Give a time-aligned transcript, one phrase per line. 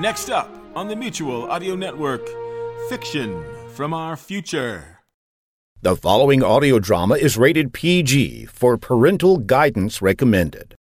[0.00, 2.26] Next up on the Mutual Audio Network,
[2.88, 5.00] Fiction from Our Future.
[5.82, 10.74] The following audio drama is rated PG for parental guidance recommended.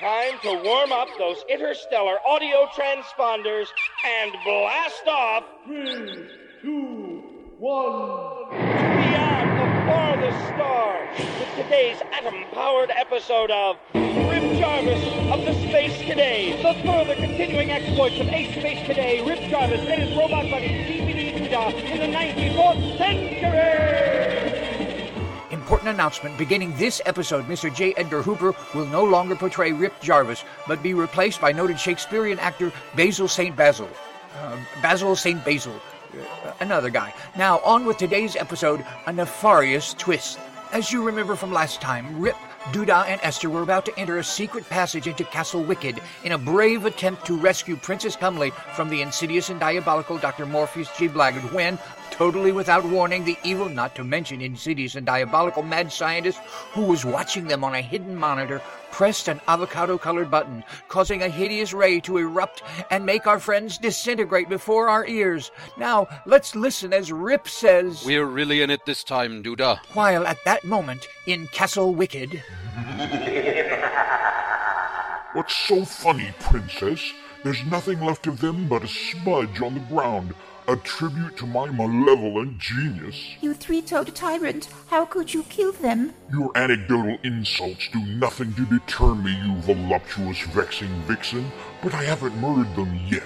[0.00, 3.68] Time to warm up those interstellar audio transponders
[4.04, 5.44] and blast off.
[5.66, 6.26] Three,
[6.62, 7.22] two,
[7.60, 8.50] one.
[8.50, 10.75] Beyond the farthest star
[11.18, 16.60] with today's atom-powered episode of Rip Jarvis of the Space Today.
[16.62, 21.32] The further continuing exploits of Ace Space Today, Rip Jarvis and his robot buddy DVD
[21.38, 23.86] Duda in the 94th century.
[25.50, 26.36] Important announcement.
[26.36, 27.74] Beginning this episode, Mr.
[27.74, 27.94] J.
[27.96, 32.72] Edgar Hooper will no longer portray Rip Jarvis, but be replaced by noted Shakespearean actor
[32.94, 33.56] Basil St.
[33.56, 33.88] Basil.
[34.38, 35.42] Uh, Basil St.
[35.44, 35.80] Basil.
[36.60, 37.12] Another guy.
[37.36, 40.38] Now, on with today's episode A Nefarious Twist.
[40.76, 44.22] As you remember from last time, Rip, Duda, and Esther were about to enter a
[44.22, 49.00] secret passage into Castle Wicked in a brave attempt to rescue Princess Cumley from the
[49.00, 50.44] insidious and diabolical Dr.
[50.44, 51.08] Morpheus G.
[51.08, 51.78] Blaggard when,
[52.16, 56.38] totally without warning, the evil, not to mention insidious and diabolical mad scientist
[56.72, 61.28] who was watching them on a hidden monitor pressed an avocado colored button, causing a
[61.28, 65.50] hideous ray to erupt and make our friends disintegrate before our ears.
[65.76, 68.02] Now, let's listen as Rip says.
[68.06, 69.78] We're really in it this time, Duda.
[69.92, 72.42] While at that moment, in Castle Wicked.
[75.34, 77.12] What's so funny, Princess?
[77.44, 80.34] There's nothing left of them but a smudge on the ground,
[80.68, 83.36] a tribute to my malevolent genius.
[83.40, 86.12] You three toed tyrant, how could you kill them?
[86.32, 92.36] Your anecdotal insults do nothing to deter me, you voluptuous, vexing vixen, but I haven't
[92.40, 93.22] murdered them yet,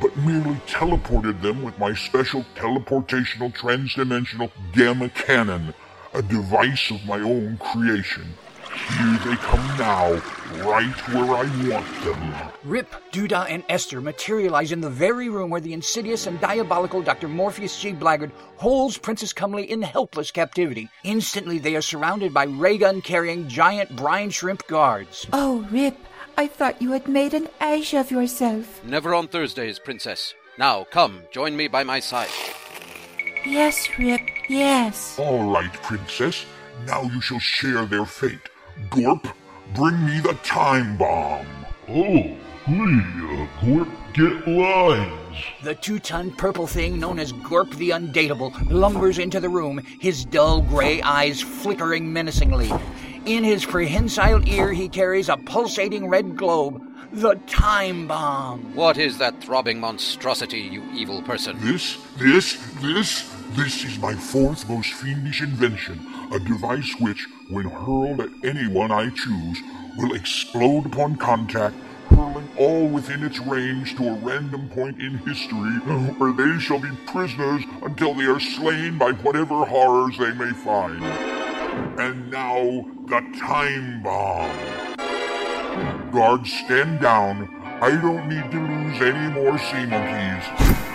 [0.00, 5.74] but merely teleported them with my special teleportational transdimensional gamma cannon,
[6.12, 8.34] a device of my own creation.
[8.74, 10.12] Here they come now,
[10.64, 12.34] right where I want them.
[12.64, 17.28] Rip, Duda, and Esther materialize in the very room where the insidious and diabolical Dr.
[17.28, 17.92] Morpheus G.
[17.92, 20.88] Blaggard holds Princess Cumley in helpless captivity.
[21.04, 25.26] Instantly, they are surrounded by ray gun carrying giant brine shrimp guards.
[25.32, 25.96] Oh, Rip,
[26.36, 28.84] I thought you had made an ash of yourself.
[28.84, 30.34] Never on Thursdays, Princess.
[30.58, 32.28] Now, come, join me by my side.
[33.46, 35.18] Yes, Rip, yes.
[35.18, 36.44] All right, Princess,
[36.86, 38.48] now you shall share their fate.
[38.90, 39.26] Gorp,
[39.74, 41.46] bring me the time bomb.
[41.88, 42.36] Oh, hey,
[42.66, 45.12] uh, Gorp, get lines.
[45.62, 50.24] The two ton purple thing known as Gorp the Undateable lumbers into the room, his
[50.24, 52.70] dull gray eyes flickering menacingly.
[53.26, 56.82] In his prehensile ear, he carries a pulsating red globe.
[57.12, 58.74] The time bomb.
[58.74, 61.56] What is that throbbing monstrosity, you evil person?
[61.60, 66.04] This, this, this, this is my fourth most fiendish invention.
[66.32, 69.60] A device which, when hurled at anyone I choose,
[69.96, 71.76] will explode upon contact,
[72.08, 75.78] hurling all within its range to a random point in history,
[76.18, 81.02] where they shall be prisoners until they are slain by whatever horrors they may find.
[82.00, 84.50] And now, the time bomb.
[86.10, 87.48] Guards, stand down.
[87.80, 90.93] I don't need to lose any more sea monkeys.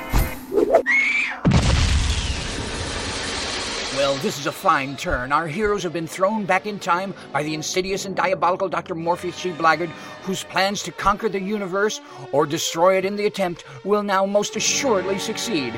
[3.99, 5.33] Well, this is a fine turn.
[5.33, 8.95] Our heroes have been thrown back in time by the insidious and diabolical Dr.
[8.95, 9.51] Morpheus G.
[9.51, 9.89] Blackguard,
[10.23, 11.99] whose plans to conquer the universe
[12.31, 15.77] or destroy it in the attempt will now most assuredly succeed.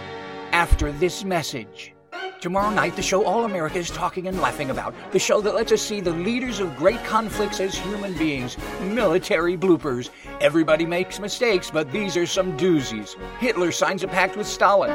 [0.52, 1.96] After this message.
[2.42, 4.94] Tomorrow night, the show All America is talking and laughing about.
[5.12, 8.56] The show that lets us see the leaders of great conflicts as human beings.
[8.82, 10.12] Military bloopers.
[10.42, 13.16] Everybody makes mistakes, but these are some doozies.
[13.40, 14.92] Hitler signs a pact with Stalin.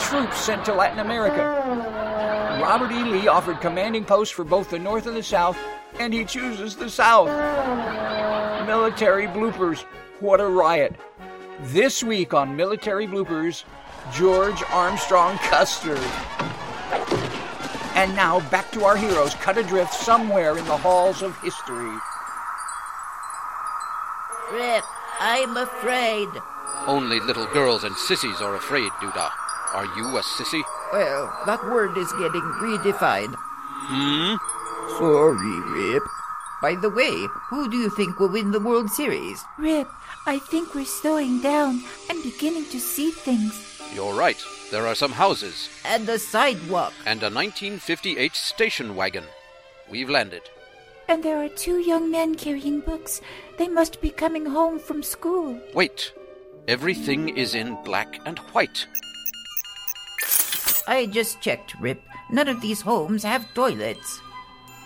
[0.00, 1.62] Troops sent to Latin America.
[2.62, 3.04] Robert E.
[3.04, 5.58] Lee offered commanding posts for both the North and the South,
[5.98, 7.28] and he chooses the South.
[8.66, 9.84] Military bloopers.
[10.20, 10.96] What a riot.
[11.60, 13.64] This week on Military Bloopers,
[14.12, 15.96] George Armstrong Custer.
[17.94, 21.96] And now back to our heroes cut adrift somewhere in the halls of history.
[24.52, 24.84] Rip,
[25.20, 26.28] I'm afraid.
[26.86, 29.30] Only little girls and sissies are afraid, Duda.
[29.74, 30.62] Are you a sissy?
[30.92, 33.34] Well, that word is getting redefined.
[33.38, 34.36] Hmm?
[34.98, 35.60] Sorry,
[35.92, 36.02] Rip.
[36.62, 37.12] By the way,
[37.50, 39.44] who do you think will win the World Series?
[39.58, 39.88] Rip,
[40.26, 43.80] I think we're slowing down and beginning to see things.
[43.94, 44.42] You're right.
[44.70, 46.92] There are some houses And the sidewalk.
[47.04, 49.24] and a 1958 station wagon.
[49.90, 50.42] We've landed.
[51.08, 53.20] And there are two young men carrying books.
[53.58, 55.60] They must be coming home from school.
[55.74, 56.12] Wait.
[56.66, 58.86] Everything is in black and white.
[60.86, 62.02] I just checked, Rip.
[62.30, 64.20] None of these homes have toilets.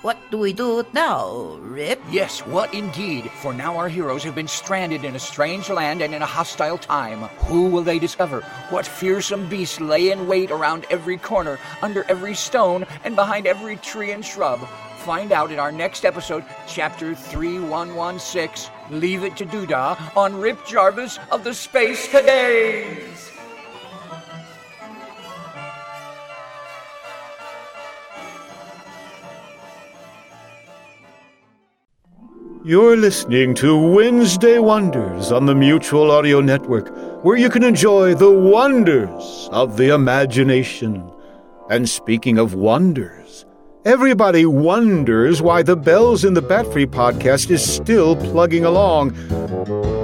[0.02, 2.00] What do we do now, Rip?
[2.10, 3.30] Yes, what indeed?
[3.42, 6.78] For now our heroes have been stranded in a strange land and in a hostile
[6.78, 7.24] time.
[7.48, 8.40] Who will they discover?
[8.70, 13.76] What fearsome beasts lay in wait around every corner, under every stone, and behind every
[13.76, 14.60] tree and shrub?
[15.00, 21.18] Find out in our next episode, Chapter 3116 Leave It to Doodah on Rip Jarvis
[21.30, 23.29] of the Space Cadays.
[32.62, 38.30] You're listening to Wednesday Wonders on the Mutual Audio Network, where you can enjoy the
[38.30, 41.10] wonders of the imagination.
[41.70, 43.46] And speaking of wonders,
[43.86, 49.16] everybody wonders why the Bells in the Bat Free podcast is still plugging along.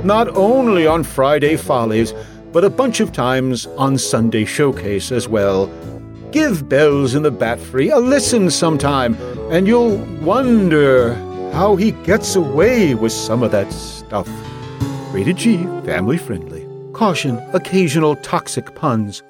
[0.06, 2.14] Not only on Friday Follies,
[2.52, 5.66] but a bunch of times on Sunday Showcase as well.
[6.30, 9.14] Give Bells in the Bat Free a listen sometime,
[9.50, 11.22] and you'll wonder
[11.56, 14.28] how he gets away with some of that stuff.
[15.10, 16.68] Rated G, family friendly.
[16.92, 19.22] Caution, occasional toxic puns.